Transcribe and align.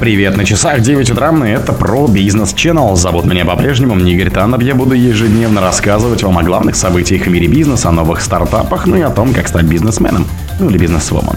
Привет, 0.00 0.36
на 0.36 0.44
часах 0.44 0.80
9 0.80 1.10
утра, 1.10 1.32
и 1.46 1.50
это 1.50 1.72
про 1.72 2.08
бизнес 2.08 2.52
Channel. 2.52 2.96
Зовут 2.96 3.26
меня 3.26 3.44
по-прежнему 3.44 3.96
Игорь 3.96 4.28
Таннер. 4.28 4.60
Я 4.60 4.74
буду 4.74 4.94
ежедневно 4.94 5.60
рассказывать 5.60 6.24
вам 6.24 6.36
о 6.36 6.42
главных 6.42 6.74
событиях 6.74 7.26
в 7.26 7.30
мире 7.30 7.46
бизнеса, 7.46 7.90
о 7.90 7.92
новых 7.92 8.20
стартапах, 8.20 8.86
ну 8.86 8.96
и 8.96 9.02
о 9.02 9.10
том, 9.10 9.32
как 9.32 9.46
стать 9.46 9.66
бизнесменом, 9.66 10.26
ну 10.58 10.68
или 10.68 10.78
бизнесвумен. 10.78 11.36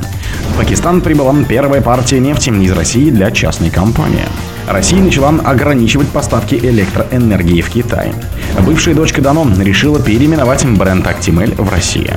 В 0.54 0.58
Пакистан 0.58 1.02
прибыла 1.02 1.36
первая 1.48 1.82
партия 1.82 2.20
нефти 2.20 2.50
из 2.50 2.72
России 2.72 3.12
для 3.12 3.30
частной 3.30 3.70
компании. 3.70 4.26
Россия 4.68 5.02
начала 5.02 5.30
ограничивать 5.30 6.08
поставки 6.10 6.56
электроэнергии 6.56 7.62
в 7.62 7.70
Китай. 7.70 8.12
Бывшая 8.66 8.96
дочка 8.96 9.22
Дано 9.22 9.48
решила 9.60 10.02
переименовать 10.02 10.66
бренд 10.66 11.06
Actimel 11.06 11.62
в 11.62 11.70
России. 11.70 12.12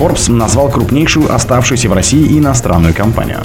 Forbes 0.00 0.32
назвал 0.32 0.70
крупнейшую 0.70 1.32
оставшуюся 1.32 1.88
в 1.90 1.92
России 1.92 2.38
иностранную 2.38 2.94
компанию. 2.94 3.40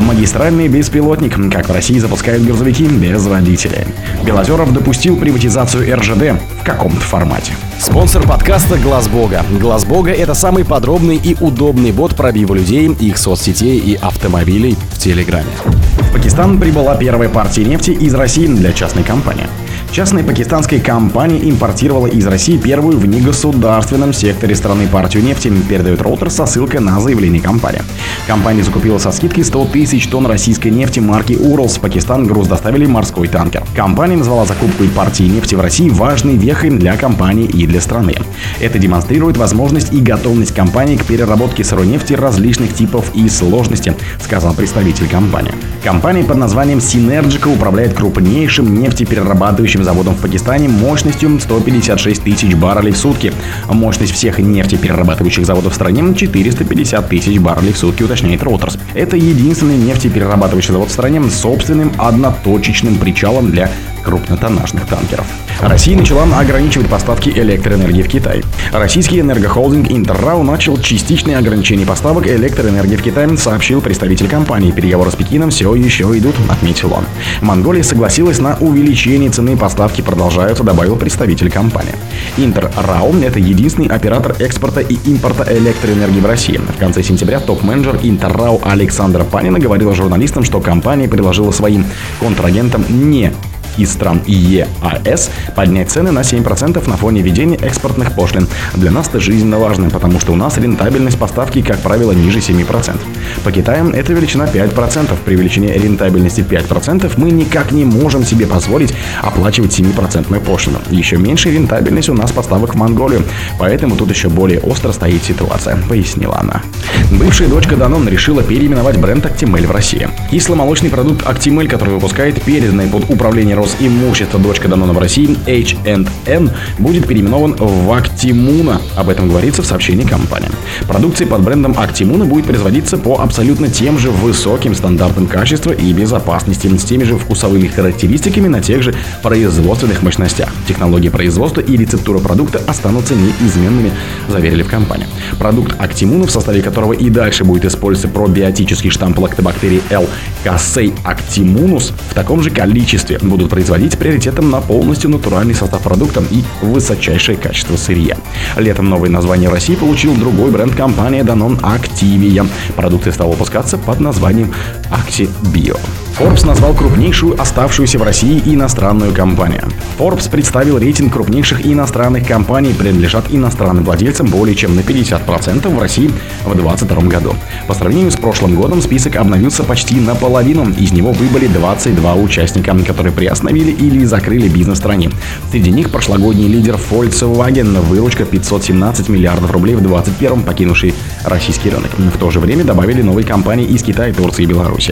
Магистральный 0.00 0.68
беспилотник, 0.68 1.34
как 1.52 1.68
в 1.68 1.72
России 1.72 1.98
запускают 1.98 2.44
грузовики 2.44 2.84
без 2.84 3.26
водителя. 3.26 3.86
Белозеров 4.24 4.72
допустил 4.72 5.16
приватизацию 5.16 5.96
РЖД 5.96 6.40
в 6.60 6.64
каком-то 6.64 7.00
формате. 7.00 7.52
Спонсор 7.78 8.26
подкаста 8.26 8.78
Глаз 8.78 9.08
Бога. 9.08 9.44
Глаз 9.60 9.84
Бога 9.84 10.10
это 10.10 10.34
самый 10.34 10.64
подробный 10.64 11.16
и 11.16 11.36
удобный 11.40 11.92
бот 11.92 12.14
пробива 12.14 12.54
людей, 12.54 12.88
их 12.88 13.18
соцсетей 13.18 13.78
и 13.78 13.94
автомобилей 13.94 14.76
в 14.92 14.98
Телеграме. 14.98 15.50
В 15.64 16.12
Пакистан 16.12 16.58
прибыла 16.58 16.96
первая 16.96 17.28
партия 17.28 17.64
нефти 17.64 17.90
из 17.90 18.14
России 18.14 18.46
для 18.46 18.72
частной 18.72 19.04
компании. 19.04 19.46
Частная 19.94 20.24
пакистанская 20.24 20.80
компания 20.80 21.48
импортировала 21.48 22.08
из 22.08 22.26
России 22.26 22.56
первую 22.56 22.98
в 22.98 23.06
негосударственном 23.06 24.12
секторе 24.12 24.56
страны 24.56 24.88
партию 24.88 25.22
нефти, 25.22 25.52
передает 25.68 26.02
Роутер 26.02 26.30
со 26.30 26.46
ссылкой 26.46 26.80
на 26.80 27.00
заявление 27.00 27.40
компании. 27.40 27.80
Компания 28.26 28.64
закупила 28.64 28.98
со 28.98 29.12
скидкой 29.12 29.44
100 29.44 29.66
тысяч 29.66 30.08
тонн 30.08 30.26
российской 30.26 30.70
нефти 30.70 30.98
марки 30.98 31.34
«Уралс». 31.34 31.76
В 31.76 31.80
Пакистан 31.80 32.26
груз 32.26 32.48
доставили 32.48 32.86
морской 32.86 33.28
танкер. 33.28 33.62
Компания 33.76 34.16
назвала 34.16 34.44
закупку 34.46 34.82
партии 34.96 35.22
нефти 35.24 35.54
в 35.54 35.60
России 35.60 35.88
важной 35.88 36.36
вехой 36.36 36.70
для 36.70 36.96
компании 36.96 37.46
и 37.46 37.64
для 37.64 37.80
страны. 37.80 38.16
Это 38.58 38.80
демонстрирует 38.80 39.36
возможность 39.36 39.92
и 39.92 40.00
готовность 40.00 40.56
компании 40.56 40.96
к 40.96 41.04
переработке 41.04 41.62
сырой 41.62 41.86
нефти 41.86 42.14
различных 42.14 42.74
типов 42.74 43.12
и 43.14 43.28
сложности, 43.28 43.94
сказал 44.20 44.54
представитель 44.54 45.08
компании. 45.08 45.52
Компания 45.84 46.24
под 46.24 46.38
названием 46.38 46.78
Synergica 46.78 47.54
управляет 47.54 47.94
крупнейшим 47.94 48.74
нефтеперерабатывающим 48.80 49.83
заводом 49.84 50.14
в 50.14 50.20
Пакистане 50.20 50.68
мощностью 50.68 51.38
156 51.38 52.22
тысяч 52.22 52.54
баррелей 52.54 52.92
в 52.92 52.96
сутки. 52.96 53.32
Мощность 53.68 54.12
всех 54.12 54.38
нефтеперерабатывающих 54.38 55.46
заводов 55.46 55.72
в 55.72 55.76
стране 55.76 56.14
450 56.14 57.08
тысяч 57.08 57.38
баррелей 57.38 57.72
в 57.72 57.78
сутки, 57.78 58.02
уточняет 58.02 58.42
Reuters. 58.42 58.78
Это 58.94 59.16
единственный 59.16 59.76
нефтеперерабатывающий 59.76 60.72
завод 60.72 60.88
в 60.88 60.92
стране 60.92 61.22
с 61.22 61.34
собственным 61.34 61.92
одноточечным 61.98 62.96
причалом 62.96 63.50
для 63.50 63.70
крупнотоннажных 64.04 64.86
танкеров. 64.86 65.26
Россия 65.60 65.96
начала 65.96 66.24
ограничивать 66.38 66.88
поставки 66.88 67.30
электроэнергии 67.30 68.02
в 68.02 68.08
Китай. 68.08 68.42
Российский 68.72 69.20
энергохолдинг 69.20 69.90
Интеррау 69.90 70.42
начал 70.42 70.76
частичные 70.78 71.38
ограничения 71.38 71.86
поставок 71.86 72.26
электроэнергии 72.26 72.96
в 72.96 73.02
Китай, 73.02 73.24
сообщил 73.36 73.80
представитель 73.80 74.28
компании. 74.28 74.70
Переговоры 74.70 75.10
с 75.10 75.14
Пекином 75.14 75.50
все 75.50 75.74
еще 75.74 76.04
идут, 76.18 76.34
отметил 76.48 76.92
он. 76.92 77.04
Монголия 77.40 77.82
согласилась 77.82 78.38
на 78.38 78.56
увеличение 78.58 79.30
цены 79.30 79.56
поставки 79.56 80.02
продолжаются, 80.02 80.62
добавил 80.64 80.96
представитель 80.96 81.50
компании. 81.50 81.94
Интеррау– 82.36 83.14
это 83.22 83.38
единственный 83.38 83.88
оператор 83.88 84.36
экспорта 84.38 84.80
и 84.80 84.94
импорта 85.06 85.46
электроэнергии 85.56 86.20
в 86.20 86.26
России. 86.26 86.58
В 86.58 86.78
конце 86.78 87.02
сентября 87.02 87.40
топ-менеджер 87.40 87.98
Интеррау 88.02 88.60
Александр 88.64 89.24
Панина 89.24 89.58
говорил 89.58 89.94
журналистам, 89.94 90.44
что 90.44 90.60
компания 90.60 91.08
предложила 91.08 91.50
своим 91.52 91.86
контрагентам 92.20 92.84
не 92.88 93.32
из 93.76 93.92
стран 93.92 94.22
ЕАС 94.26 95.30
поднять 95.54 95.90
цены 95.90 96.10
на 96.10 96.20
7% 96.20 96.88
на 96.88 96.96
фоне 96.96 97.22
введения 97.22 97.56
экспортных 97.56 98.12
пошлин. 98.12 98.48
Для 98.74 98.90
нас 98.90 99.08
это 99.08 99.20
жизненно 99.20 99.58
важно, 99.58 99.90
потому 99.90 100.20
что 100.20 100.32
у 100.32 100.36
нас 100.36 100.58
рентабельность 100.58 101.18
поставки, 101.18 101.62
как 101.62 101.80
правило, 101.80 102.12
ниже 102.12 102.38
7%. 102.38 102.98
По 103.42 103.52
Китаю 103.52 103.90
это 103.90 104.12
величина 104.12 104.44
5%. 104.44 105.16
При 105.24 105.36
величине 105.36 105.72
рентабельности 105.74 106.40
5% 106.40 107.12
мы 107.16 107.30
никак 107.30 107.72
не 107.72 107.84
можем 107.84 108.24
себе 108.24 108.46
позволить 108.46 108.94
оплачивать 109.22 109.78
7% 109.78 110.40
пошлину. 110.40 110.78
Еще 110.90 111.16
меньше 111.16 111.50
рентабельность 111.50 112.08
у 112.08 112.14
нас 112.14 112.32
поставок 112.32 112.74
в 112.74 112.78
Монголию, 112.78 113.22
поэтому 113.58 113.96
тут 113.96 114.10
еще 114.10 114.28
более 114.28 114.60
остро 114.60 114.92
стоит 114.92 115.22
ситуация, 115.24 115.76
пояснила 115.88 116.38
она. 116.38 116.62
Бывшая 117.10 117.48
дочка 117.48 117.76
Данон 117.76 118.08
решила 118.08 118.42
переименовать 118.42 118.98
бренд 118.98 119.24
Actimel 119.24 119.66
в 119.66 119.70
России. 119.70 120.08
Кисломолочный 120.30 120.90
продукт 120.90 121.22
Actimel, 121.22 121.68
который 121.68 121.94
выпускает 121.94 122.42
переданный 122.42 122.86
под 122.86 123.08
управление 123.10 123.56
Росимущества 123.64 124.38
дочка 124.38 124.68
Данона 124.68 124.92
в 124.92 124.98
России 124.98 125.38
H&N 125.46 126.50
будет 126.78 127.08
переименован 127.08 127.54
в 127.54 127.90
Actimuna. 127.90 128.78
Об 128.94 129.08
этом 129.08 129.30
говорится 129.30 129.62
в 129.62 129.66
сообщении 129.66 130.04
компании. 130.04 130.50
Продукция 130.86 131.26
под 131.26 131.40
брендом 131.40 131.72
Actimuna 131.72 132.26
будет 132.26 132.44
производиться 132.44 132.98
по 132.98 133.22
абсолютно 133.22 133.70
тем 133.70 133.98
же 133.98 134.10
высоким 134.10 134.74
стандартам 134.74 135.26
качества 135.26 135.70
и 135.70 135.94
безопасности, 135.94 136.66
с 136.76 136.84
теми 136.84 137.04
же 137.04 137.16
вкусовыми 137.16 137.68
характеристиками 137.68 138.48
на 138.48 138.60
тех 138.60 138.82
же 138.82 138.94
производственных 139.22 140.02
мощностях. 140.02 140.50
Технологии 140.68 141.08
производства 141.08 141.62
и 141.62 141.74
рецептура 141.74 142.18
продукта 142.18 142.60
останутся 142.66 143.14
неизменными, 143.14 143.92
заверили 144.28 144.62
в 144.62 144.68
компании. 144.68 145.06
Продукт 145.38 145.72
Actimuna, 145.80 146.26
в 146.26 146.30
составе 146.30 146.60
которого 146.60 146.92
и 146.92 147.08
дальше 147.08 147.44
будет 147.44 147.64
использоваться 147.64 148.14
пробиотический 148.14 148.90
штамп 148.90 149.20
лактобактерий 149.20 149.80
L. 149.88 150.06
Casei 150.44 150.92
actimunus 151.04 151.92
в 152.10 152.14
таком 152.14 152.42
же 152.42 152.50
количестве 152.50 153.18
будут 153.22 153.53
производить 153.54 153.96
приоритетом 153.96 154.50
на 154.50 154.60
полностью 154.60 155.10
натуральный 155.10 155.54
состав 155.54 155.80
продукта 155.80 156.24
и 156.28 156.42
высочайшее 156.60 157.38
качество 157.38 157.76
сырья. 157.76 158.16
Летом 158.56 158.90
новое 158.90 159.08
название 159.10 159.48
России 159.48 159.76
получил 159.76 160.12
другой 160.16 160.50
бренд 160.50 160.74
компании 160.74 161.22
Danone 161.22 161.60
Activia. 161.60 162.48
Продукты 162.74 163.12
стал 163.12 163.30
выпускаться 163.30 163.78
под 163.78 164.00
названием 164.00 164.52
ActiBio. 164.94 165.78
Forbes 166.18 166.46
назвал 166.46 166.74
крупнейшую 166.74 167.40
оставшуюся 167.40 167.98
в 167.98 168.04
России 168.04 168.40
иностранную 168.44 169.12
компанию. 169.12 169.64
Forbes 169.98 170.30
представил 170.30 170.78
рейтинг 170.78 171.12
крупнейших 171.12 171.66
иностранных 171.66 172.24
компаний, 172.28 172.72
принадлежат 172.72 173.24
иностранным 173.30 173.84
владельцам 173.84 174.28
более 174.28 174.54
чем 174.54 174.76
на 174.76 174.80
50% 174.80 175.74
в 175.74 175.78
России 175.80 176.12
в 176.44 176.54
2022 176.54 177.02
году. 177.08 177.34
По 177.66 177.74
сравнению 177.74 178.12
с 178.12 178.16
прошлым 178.16 178.54
годом 178.54 178.80
список 178.80 179.16
обновился 179.16 179.64
почти 179.64 179.96
наполовину. 179.96 180.70
Из 180.78 180.92
него 180.92 181.10
выбыли 181.10 181.48
22 181.48 182.14
участника, 182.14 182.76
которые 182.86 183.12
приостановили 183.12 183.72
или 183.72 184.04
закрыли 184.04 184.46
бизнес 184.48 184.78
в 184.78 184.80
стране. 184.80 185.10
Среди 185.50 185.72
них 185.72 185.90
прошлогодний 185.90 186.46
лидер 186.46 186.78
Volkswagen, 186.90 187.80
выручка 187.80 188.24
517 188.24 189.08
миллиардов 189.08 189.50
рублей 189.50 189.74
в 189.74 189.80
2021 189.80 190.42
покинувший 190.44 190.94
российский 191.24 191.70
рынок. 191.70 191.90
В 191.98 192.18
то 192.18 192.30
же 192.30 192.38
время 192.38 192.62
добавили 192.62 193.02
новые 193.02 193.26
компании 193.26 193.66
из 193.66 193.82
Китая, 193.82 194.14
Турции 194.14 194.44
и 194.44 194.46
Беларуси. 194.46 194.83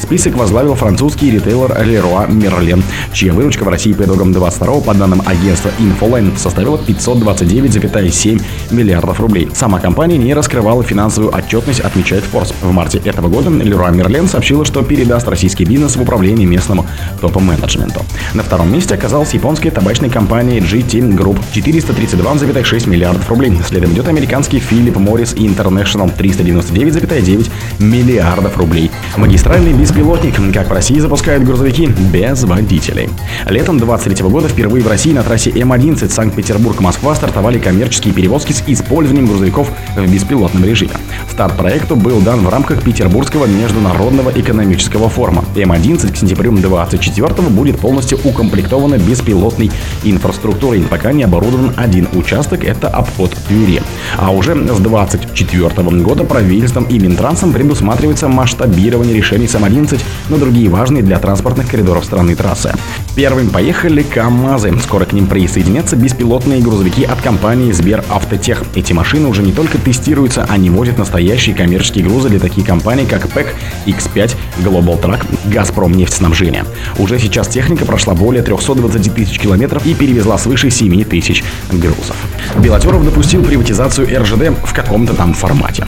Список 0.00 0.36
возглавил 0.36 0.56
возглавил 0.56 0.74
французский 0.74 1.30
ритейлер 1.30 1.70
Leroy 1.70 2.28
Merlin, 2.28 2.82
чья 3.12 3.32
выручка 3.32 3.64
в 3.64 3.68
России 3.68 3.92
по 3.92 4.04
итогам 4.04 4.32
22 4.32 4.80
по 4.80 4.94
данным 4.94 5.22
агентства 5.26 5.70
Infoline 5.78 6.36
составила 6.38 6.78
529,7 6.78 8.42
миллиардов 8.70 9.20
рублей. 9.20 9.48
Сама 9.54 9.78
компания 9.78 10.16
не 10.16 10.34
раскрывала 10.34 10.82
финансовую 10.82 11.36
отчетность, 11.36 11.80
отмечает 11.80 12.24
Forbes. 12.32 12.54
В 12.62 12.72
марте 12.72 12.98
этого 13.04 13.28
года 13.28 13.50
Leroy 13.50 13.92
Merlin 13.92 14.28
сообщила, 14.28 14.64
что 14.64 14.82
передаст 14.82 15.28
российский 15.28 15.64
бизнес 15.64 15.96
в 15.96 16.00
управление 16.00 16.46
местному 16.46 16.86
топ-менеджменту. 17.20 18.00
На 18.32 18.42
втором 18.42 18.72
месте 18.72 18.94
оказалась 18.94 19.34
японская 19.34 19.70
табачная 19.70 20.10
компания 20.10 20.58
GT 20.58 21.16
Group 21.16 21.38
432,6 21.54 22.88
миллиардов 22.88 23.28
рублей. 23.28 23.52
Следом 23.66 23.92
идет 23.92 24.08
американский 24.08 24.58
Philip 24.58 24.94
Morris 24.94 25.36
International 25.36 26.10
399,9 26.16 27.50
миллиардов 27.78 28.56
рублей. 28.56 28.90
Магистральный 29.36 29.74
беспилотник 29.74 30.34
как 30.54 30.70
в 30.70 30.72
России 30.72 30.98
запускают 30.98 31.44
грузовики 31.44 31.86
без 32.10 32.42
водителей. 32.44 33.10
Летом 33.44 33.78
23 33.78 34.26
года 34.28 34.48
впервые 34.48 34.82
в 34.82 34.88
России 34.88 35.12
на 35.12 35.22
трассе 35.22 35.50
М11 35.50 36.08
Санкт-Петербург-Москва 36.08 37.14
стартовали 37.14 37.58
коммерческие 37.58 38.14
перевозки 38.14 38.52
с 38.52 38.64
использованием 38.66 39.26
грузовиков 39.26 39.70
в 39.94 40.10
беспилотном 40.10 40.64
режиме. 40.64 40.92
Старт 41.30 41.54
проекту 41.58 41.96
был 41.96 42.20
дан 42.22 42.40
в 42.40 42.48
рамках 42.48 42.82
Петербургского 42.82 43.44
международного 43.44 44.30
экономического 44.30 45.10
форума. 45.10 45.44
М11 45.54 46.14
к 46.14 46.16
сентябрю 46.16 46.52
24 46.52 47.28
будет 47.50 47.78
полностью 47.78 48.18
укомплектована 48.24 48.96
беспилотной 48.96 49.70
инфраструктурой. 50.02 50.80
Пока 50.80 51.12
не 51.12 51.24
оборудован 51.24 51.74
один 51.76 52.08
участок, 52.14 52.64
это 52.64 52.88
обход 52.88 53.36
Твери. 53.48 53.82
А 54.16 54.30
уже 54.30 54.54
с 54.54 54.78
24 54.78 55.90
года 56.00 56.24
правительством 56.24 56.84
и 56.84 56.98
Минтрансом 56.98 57.52
предусматривается 57.52 58.28
масштабирование 58.28 59.15
решений 59.16 59.46
САМ-11 59.46 60.00
на 60.28 60.38
другие 60.38 60.68
важные 60.68 61.02
для 61.02 61.18
транспортных 61.18 61.68
коридоров 61.68 62.04
страны 62.04 62.34
трассы. 62.36 62.72
Первым 63.14 63.50
поехали 63.50 64.02
КАМАЗы. 64.02 64.78
Скоро 64.82 65.06
к 65.06 65.12
ним 65.12 65.26
присоединятся 65.26 65.96
беспилотные 65.96 66.60
грузовики 66.60 67.04
от 67.04 67.20
компании 67.22 67.72
Сберавтотех. 67.72 68.64
Эти 68.74 68.92
машины 68.92 69.28
уже 69.28 69.42
не 69.42 69.52
только 69.52 69.78
тестируются, 69.78 70.46
они 70.48 70.68
возят 70.70 70.98
настоящие 70.98 71.54
коммерческие 71.54 72.04
грузы 72.04 72.28
для 72.28 72.40
таких 72.40 72.66
компаний, 72.66 73.06
как 73.06 73.28
ПЭК, 73.30 73.54
X5, 73.86 74.36
Global 74.58 75.00
Truck, 75.00 75.24
Газпром 75.46 75.92
нефтеснабжение. 75.92 76.64
Уже 76.98 77.18
сейчас 77.18 77.48
техника 77.48 77.86
прошла 77.86 78.14
более 78.14 78.42
320 78.42 79.14
тысяч 79.14 79.38
километров 79.38 79.86
и 79.86 79.94
перевезла 79.94 80.36
свыше 80.36 80.70
7 80.70 81.04
тысяч 81.04 81.42
грузов. 81.72 82.16
Белотеров 82.58 83.04
допустил 83.04 83.42
приватизацию 83.42 84.08
РЖД 84.20 84.62
в 84.64 84.74
каком-то 84.74 85.14
там 85.14 85.32
формате. 85.32 85.86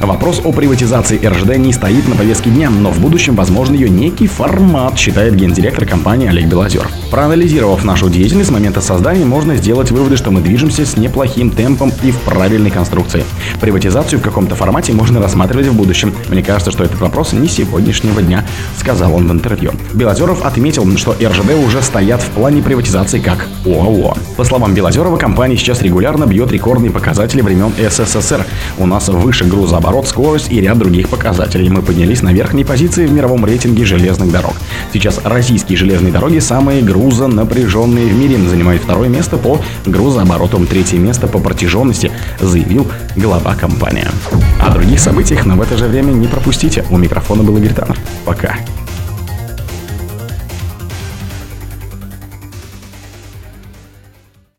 Вопрос 0.00 0.40
о 0.44 0.52
приватизации 0.52 1.20
РЖД 1.24 1.56
не 1.56 1.72
стоит 1.72 2.08
на 2.08 2.16
повестке 2.16 2.50
дня, 2.50 2.70
но 2.70 2.90
в 2.90 3.00
будущем 3.00 3.34
возможен 3.34 3.74
ее 3.74 3.88
некий 3.88 4.26
формат, 4.26 4.98
считает 4.98 5.34
гендиректор 5.36 5.86
компании 5.86 6.28
Олег 6.28 6.46
Белозер. 6.46 6.88
Проанализировав 7.10 7.84
нашу 7.84 8.08
деятельность 8.08 8.50
с 8.50 8.52
момента 8.52 8.80
создания, 8.80 9.24
можно 9.24 9.56
сделать 9.56 9.90
выводы, 9.90 10.16
что 10.16 10.30
мы 10.30 10.40
движемся 10.40 10.86
с 10.86 10.96
неплохим 10.96 11.50
темпом 11.50 11.92
и 12.02 12.10
в 12.10 12.18
правильной 12.20 12.70
конструкции. 12.70 13.24
Приватизацию 13.60 14.20
в 14.20 14.22
каком-то 14.22 14.54
формате 14.54 14.92
можно 14.92 15.20
рассматривать 15.20 15.66
в 15.66 15.74
будущем. 15.74 16.14
Мне 16.28 16.42
кажется, 16.42 16.70
что 16.70 16.84
этот 16.84 17.00
вопрос 17.00 17.32
не 17.32 17.48
сегодняшнего 17.48 18.22
дня, 18.22 18.44
сказал 18.78 19.14
он 19.14 19.28
в 19.28 19.32
интервью. 19.32 19.72
Белозеров 19.92 20.44
отметил, 20.44 20.86
что 20.96 21.12
РЖД 21.12 21.54
уже 21.64 21.82
стоят 21.82 22.22
в 22.22 22.30
плане 22.30 22.62
приватизации 22.62 23.18
как 23.18 23.46
ОАО. 23.66 24.16
По 24.36 24.44
словам 24.44 24.74
Белозерова, 24.74 25.16
компания 25.16 25.56
сейчас 25.56 25.82
регулярно 25.82 26.26
бьет 26.26 26.52
рекордные 26.52 26.90
показатели 26.90 27.40
времен 27.40 27.72
СССР. 27.78 28.46
У 28.78 28.86
нас 28.86 29.08
выше 29.08 29.44
грузооборот, 29.70 30.08
скорость 30.08 30.50
и 30.50 30.60
ряд 30.60 30.78
других 30.78 31.08
показателей. 31.08 31.68
Мы 31.70 31.82
поднялись 31.82 32.22
на 32.22 32.32
верхние 32.32 32.66
позиции 32.66 33.06
в 33.06 33.12
мировом 33.12 33.44
рейтинге 33.44 33.84
железных 33.84 34.32
дорог. 34.32 34.54
Сейчас 34.92 35.20
российские 35.22 35.78
железные 35.78 36.12
дороги 36.12 36.40
самые 36.40 36.82
грузонапряженные 36.82 38.06
в 38.06 38.18
мире, 38.18 38.36
занимают 38.48 38.82
второе 38.82 39.08
место 39.08 39.36
по 39.36 39.60
грузообороту, 39.86 40.58
третье 40.66 40.98
место 40.98 41.28
по 41.28 41.38
протяженности, 41.38 42.10
заявил 42.40 42.88
глава 43.14 43.54
компании. 43.54 44.08
О 44.60 44.72
других 44.72 44.98
событиях, 44.98 45.46
но 45.46 45.54
в 45.54 45.62
это 45.62 45.76
же 45.76 45.86
время 45.86 46.10
не 46.10 46.26
пропустите. 46.26 46.84
У 46.90 46.96
микрофона 46.96 47.44
был 47.44 47.56
Игорь 47.56 47.72
Таннер. 47.72 47.96
Пока. 48.24 48.56